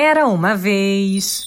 Era 0.00 0.28
uma 0.28 0.54
vez. 0.54 1.44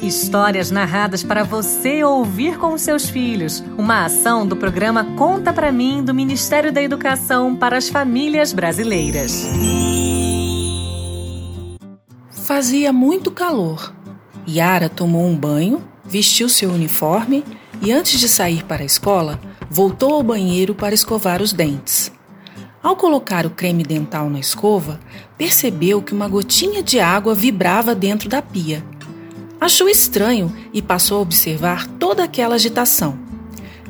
Histórias 0.00 0.70
narradas 0.70 1.24
para 1.24 1.42
você 1.42 2.04
ouvir 2.04 2.58
com 2.58 2.78
seus 2.78 3.10
filhos. 3.10 3.58
Uma 3.76 4.04
ação 4.04 4.46
do 4.46 4.56
programa 4.56 5.02
Conta 5.16 5.52
para 5.52 5.72
mim 5.72 6.00
do 6.00 6.14
Ministério 6.14 6.72
da 6.72 6.80
Educação 6.80 7.56
para 7.56 7.76
as 7.76 7.88
Famílias 7.88 8.52
Brasileiras. 8.52 9.44
Fazia 12.30 12.92
muito 12.92 13.32
calor. 13.32 13.92
Yara 14.48 14.88
tomou 14.88 15.26
um 15.26 15.36
banho, 15.36 15.82
vestiu 16.04 16.48
seu 16.48 16.70
uniforme 16.70 17.44
e, 17.82 17.90
antes 17.90 18.20
de 18.20 18.28
sair 18.28 18.62
para 18.62 18.84
a 18.84 18.86
escola, 18.86 19.40
voltou 19.68 20.14
ao 20.14 20.22
banheiro 20.22 20.72
para 20.72 20.94
escovar 20.94 21.42
os 21.42 21.52
dentes. 21.52 22.12
Ao 22.82 22.96
colocar 22.96 23.46
o 23.46 23.50
creme 23.50 23.84
dental 23.84 24.28
na 24.28 24.40
escova, 24.40 24.98
percebeu 25.38 26.02
que 26.02 26.12
uma 26.12 26.26
gotinha 26.26 26.82
de 26.82 26.98
água 26.98 27.32
vibrava 27.32 27.94
dentro 27.94 28.28
da 28.28 28.42
pia. 28.42 28.84
Achou 29.60 29.88
estranho 29.88 30.52
e 30.72 30.82
passou 30.82 31.18
a 31.18 31.20
observar 31.20 31.86
toda 31.86 32.24
aquela 32.24 32.56
agitação. 32.56 33.16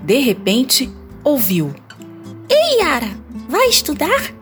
De 0.03 0.19
repente, 0.19 0.93
ouviu: 1.25 1.75
Ei, 2.51 2.81
Yara, 2.81 3.09
vai 3.49 3.69
estudar? 3.69 4.35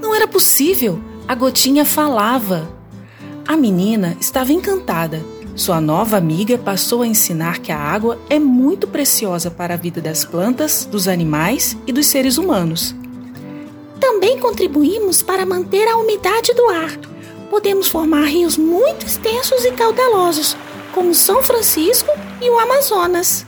Não 0.00 0.14
era 0.14 0.28
possível, 0.28 1.00
a 1.26 1.34
gotinha 1.34 1.84
falava. 1.84 2.70
A 3.48 3.56
menina 3.56 4.16
estava 4.20 4.52
encantada. 4.52 5.24
Sua 5.56 5.80
nova 5.80 6.16
amiga 6.16 6.56
passou 6.56 7.02
a 7.02 7.06
ensinar 7.06 7.58
que 7.58 7.72
a 7.72 7.78
água 7.78 8.16
é 8.30 8.38
muito 8.38 8.86
preciosa 8.86 9.50
para 9.50 9.74
a 9.74 9.76
vida 9.76 10.00
das 10.00 10.24
plantas, 10.24 10.84
dos 10.84 11.08
animais 11.08 11.76
e 11.86 11.92
dos 11.92 12.06
seres 12.06 12.38
humanos. 12.38 12.94
Também 14.36 14.38
contribuímos 14.38 15.22
para 15.22 15.46
manter 15.46 15.88
a 15.88 15.96
umidade 15.96 16.52
do 16.52 16.68
ar. 16.68 16.98
Podemos 17.48 17.88
formar 17.88 18.24
rios 18.24 18.58
muito 18.58 19.06
extensos 19.06 19.64
e 19.64 19.72
caudalosos, 19.72 20.54
como 20.92 21.14
São 21.14 21.42
Francisco 21.42 22.10
e 22.42 22.50
o 22.50 22.58
Amazonas. 22.58 23.46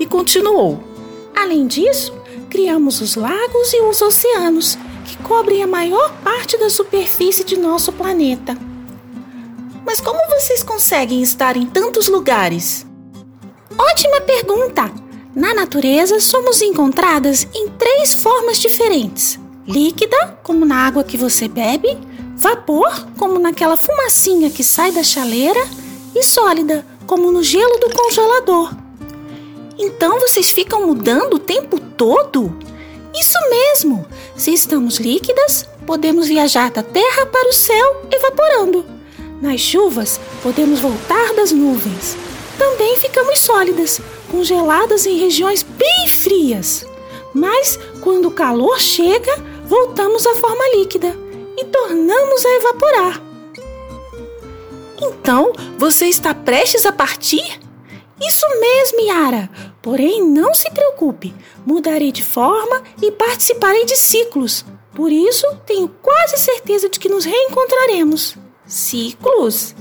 E 0.00 0.06
continuou: 0.06 0.82
Além 1.36 1.66
disso, 1.66 2.14
criamos 2.48 3.02
os 3.02 3.16
lagos 3.16 3.72
e 3.74 3.82
os 3.82 4.00
oceanos, 4.00 4.78
que 5.04 5.22
cobrem 5.22 5.62
a 5.62 5.66
maior 5.66 6.10
parte 6.22 6.56
da 6.56 6.70
superfície 6.70 7.44
de 7.44 7.58
nosso 7.58 7.92
planeta. 7.92 8.56
Mas 9.84 10.00
como 10.00 10.18
vocês 10.30 10.62
conseguem 10.62 11.22
estar 11.22 11.56
em 11.56 11.66
tantos 11.66 12.08
lugares? 12.08 12.86
Ótima 13.76 14.22
pergunta! 14.22 14.90
Na 15.34 15.52
natureza, 15.52 16.18
somos 16.18 16.62
encontradas 16.62 17.46
em 17.54 17.68
três 17.68 18.14
formas 18.14 18.58
diferentes: 18.58 19.38
líquida, 19.66 20.38
como 20.42 20.64
na 20.64 20.86
água 20.86 21.04
que 21.04 21.16
você 21.16 21.48
bebe, 21.48 21.96
vapor, 22.36 23.06
como 23.18 23.38
naquela 23.38 23.76
fumacinha 23.76 24.50
que 24.50 24.62
sai 24.62 24.92
da 24.92 25.02
chaleira, 25.02 25.60
e 26.14 26.22
sólida, 26.22 26.86
como 27.06 27.30
no 27.30 27.42
gelo 27.42 27.78
do 27.78 27.90
congelador. 27.90 28.74
Então 29.78 30.18
vocês 30.18 30.50
ficam 30.50 30.86
mudando 30.86 31.34
o 31.34 31.38
tempo 31.38 31.78
todo? 31.78 32.56
Isso 33.14 33.38
mesmo! 33.50 34.06
Se 34.34 34.52
estamos 34.52 34.98
líquidas, 34.98 35.68
podemos 35.86 36.26
viajar 36.28 36.70
da 36.70 36.82
terra 36.82 37.26
para 37.26 37.48
o 37.48 37.52
céu 37.52 38.02
evaporando. 38.10 38.84
Nas 39.40 39.60
chuvas, 39.60 40.18
podemos 40.42 40.80
voltar 40.80 41.34
das 41.34 41.52
nuvens. 41.52 42.16
Também 42.58 42.96
ficamos 42.96 43.38
sólidas, 43.38 44.00
congeladas 44.30 45.04
em 45.04 45.18
regiões 45.18 45.62
bem 45.62 46.08
frias. 46.08 46.86
Mas, 47.34 47.78
quando 48.00 48.28
o 48.28 48.30
calor 48.30 48.80
chega, 48.80 49.32
voltamos 49.66 50.26
à 50.26 50.34
forma 50.36 50.64
líquida 50.76 51.16
e 51.56 51.64
tornamos 51.64 52.44
a 52.44 52.50
evaporar. 52.50 53.22
Então, 55.00 55.52
você 55.76 56.06
está 56.06 56.34
prestes 56.34 56.86
a 56.86 56.92
partir? 56.92 57.60
Isso 58.20 58.46
mesmo, 58.60 59.00
Yara. 59.00 59.50
Porém, 59.82 60.22
não 60.22 60.54
se 60.54 60.70
preocupe. 60.70 61.34
Mudarei 61.66 62.10
de 62.10 62.24
forma 62.24 62.82
e 63.02 63.10
participarei 63.10 63.84
de 63.84 63.96
ciclos. 63.96 64.64
Por 64.94 65.12
isso, 65.12 65.46
tenho 65.66 65.88
quase 66.00 66.38
certeza 66.38 66.88
de 66.88 66.98
que 66.98 67.08
nos 67.08 67.24
reencontraremos. 67.24 68.36
Ciclos? 68.66 69.74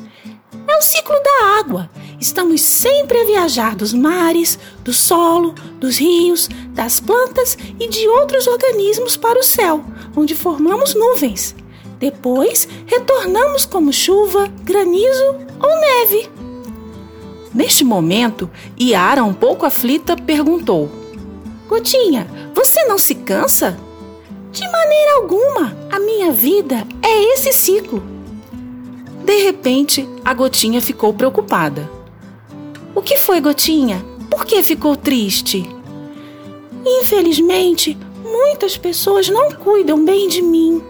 É 0.68 0.78
o 0.78 0.81
ciclo 0.81 1.16
da 1.24 1.59
água. 1.59 1.90
Estamos 2.20 2.62
sempre 2.62 3.18
a 3.20 3.26
viajar 3.26 3.76
dos 3.76 3.94
mares, 3.94 4.58
do 4.84 4.94
solo, 4.94 5.53
dos 5.80 5.98
rios, 5.98 6.50
das 6.70 7.00
plantas 7.00 7.58
e 7.80 7.88
de 7.88 8.08
outros 8.08 8.48
organismos 8.48 9.18
para 9.18 9.40
o 9.40 9.44
céu, 9.44 9.84
onde 10.16 10.34
formamos 10.34 10.96
nuvens. 10.96 11.56
Depois, 12.00 12.68
retornamos 12.86 13.66
como 13.66 13.92
chuva, 13.92 14.48
granizo 14.64 15.36
ou 15.62 15.80
neve. 15.80 16.30
Neste 17.54 17.84
momento, 17.86 18.50
Yara, 18.80 19.24
um 19.24 19.34
pouco 19.34 19.66
aflita, 19.66 20.16
perguntou: 20.16 20.90
Gotinha, 21.68 22.28
você 22.54 22.84
não 22.86 22.98
se 22.98 23.16
cansa? 23.16 23.78
De 24.52 24.62
maneira 24.70 25.16
alguma, 25.18 25.78
a 25.92 26.00
minha 26.00 26.31
vida 26.31 26.88
é 27.02 27.34
esse 27.34 27.52
ciclo. 27.52 28.04
De 29.24 29.44
repente, 29.44 30.08
a 30.24 30.34
Gotinha 30.34 30.81
ficou 30.81 31.14
preocupada. 31.14 31.90
O 32.95 33.01
que 33.01 33.17
foi, 33.17 33.41
Gotinha? 33.41 34.03
Por 34.31 34.45
que 34.45 34.63
ficou 34.63 34.95
triste? 34.95 35.69
Infelizmente, 36.85 37.97
muitas 38.23 38.78
pessoas 38.78 39.28
não 39.28 39.51
cuidam 39.51 40.06
bem 40.06 40.29
de 40.29 40.41
mim. 40.41 40.81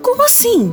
Como 0.00 0.22
assim? 0.22 0.72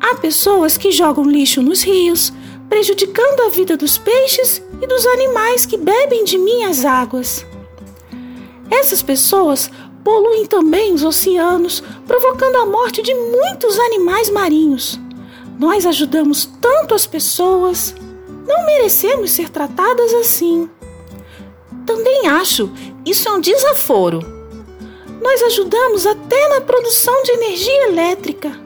Há 0.00 0.14
pessoas 0.14 0.76
que 0.76 0.92
jogam 0.92 1.24
lixo 1.24 1.60
nos 1.60 1.82
rios, 1.82 2.32
prejudicando 2.68 3.40
a 3.40 3.48
vida 3.48 3.76
dos 3.76 3.98
peixes 3.98 4.62
e 4.80 4.86
dos 4.86 5.04
animais 5.06 5.66
que 5.66 5.76
bebem 5.76 6.22
de 6.22 6.38
minhas 6.38 6.84
águas. 6.84 7.44
Essas 8.70 9.02
pessoas 9.02 9.68
poluem 10.04 10.46
também 10.46 10.94
os 10.94 11.02
oceanos, 11.02 11.82
provocando 12.06 12.56
a 12.56 12.66
morte 12.66 13.02
de 13.02 13.12
muitos 13.12 13.76
animais 13.78 14.30
marinhos. 14.30 15.00
Nós 15.58 15.84
ajudamos 15.84 16.48
tanto 16.60 16.94
as 16.94 17.06
pessoas. 17.06 17.94
Não 18.48 18.64
merecemos 18.64 19.30
ser 19.30 19.50
tratadas 19.50 20.10
assim. 20.14 20.70
Também 21.84 22.26
acho, 22.26 22.72
isso 23.04 23.28
é 23.28 23.32
um 23.32 23.40
desaforo. 23.40 24.20
Nós 25.20 25.42
ajudamos 25.42 26.06
até 26.06 26.48
na 26.48 26.62
produção 26.62 27.22
de 27.22 27.32
energia 27.32 27.88
elétrica. 27.88 28.58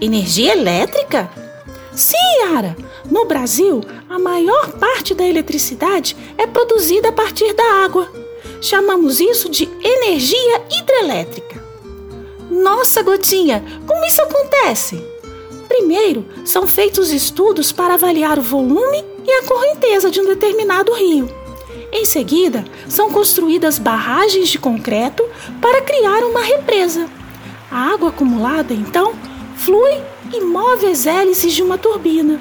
Energia 0.00 0.52
elétrica? 0.52 1.28
Sim, 1.92 2.16
Yara. 2.42 2.76
No 3.10 3.24
Brasil, 3.24 3.80
a 4.08 4.18
maior 4.18 4.70
parte 4.72 5.12
da 5.12 5.26
eletricidade 5.26 6.16
é 6.38 6.46
produzida 6.46 7.08
a 7.08 7.12
partir 7.12 7.52
da 7.52 7.84
água. 7.84 8.08
Chamamos 8.62 9.18
isso 9.18 9.48
de 9.48 9.64
energia 9.82 10.62
hidrelétrica. 10.70 11.60
Nossa, 12.48 13.02
Gotinha, 13.02 13.64
como 13.86 14.04
isso 14.06 14.22
acontece? 14.22 15.09
Primeiro, 15.70 16.26
são 16.44 16.66
feitos 16.66 17.12
estudos 17.12 17.70
para 17.70 17.94
avaliar 17.94 18.40
o 18.40 18.42
volume 18.42 19.04
e 19.24 19.30
a 19.30 19.44
correnteza 19.44 20.10
de 20.10 20.20
um 20.20 20.26
determinado 20.26 20.92
rio. 20.92 21.30
Em 21.92 22.04
seguida, 22.04 22.64
são 22.88 23.12
construídas 23.12 23.78
barragens 23.78 24.48
de 24.48 24.58
concreto 24.58 25.24
para 25.60 25.80
criar 25.82 26.24
uma 26.24 26.42
represa. 26.42 27.08
A 27.70 27.92
água 27.92 28.08
acumulada, 28.08 28.74
então, 28.74 29.14
flui 29.56 30.02
e 30.34 30.40
move 30.40 30.86
as 30.86 31.06
hélices 31.06 31.52
de 31.52 31.62
uma 31.62 31.78
turbina. 31.78 32.40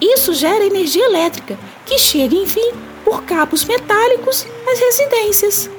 Isso 0.00 0.32
gera 0.32 0.64
energia 0.64 1.04
elétrica, 1.04 1.58
que 1.84 1.98
chega, 1.98 2.34
enfim, 2.34 2.72
por 3.04 3.24
cabos 3.24 3.62
metálicos 3.62 4.46
às 4.66 4.78
residências. 4.78 5.70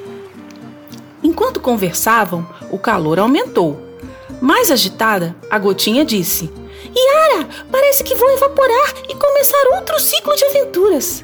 Enquanto 1.24 1.60
conversavam, 1.60 2.48
o 2.70 2.78
calor 2.78 3.18
aumentou. 3.18 3.91
Mais 4.42 4.72
agitada, 4.72 5.36
a 5.50 5.60
gotinha 5.60 6.04
disse: 6.04 6.52
Yara, 6.96 7.48
parece 7.72 8.04
que 8.04 8.16
vou 8.16 8.30
evaporar 8.32 8.94
e 9.08 9.14
começar 9.14 9.64
outro 9.76 10.00
ciclo 10.00 10.36
de 10.36 10.46
aventuras. 10.46 11.24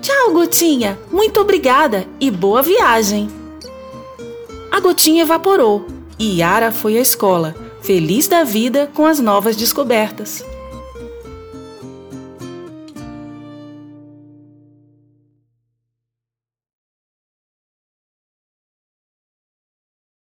Tchau, 0.00 0.32
Gotinha. 0.32 0.98
Muito 1.12 1.40
obrigada 1.40 2.04
e 2.18 2.28
boa 2.28 2.60
viagem. 2.60 3.30
A 4.72 4.80
Gotinha 4.80 5.22
evaporou 5.22 5.86
e 6.18 6.40
Yara 6.40 6.72
foi 6.72 6.98
à 6.98 7.00
escola, 7.00 7.54
feliz 7.80 8.26
da 8.26 8.42
vida 8.42 8.90
com 8.92 9.06
as 9.06 9.20
novas 9.20 9.54
descobertas. 9.54 10.44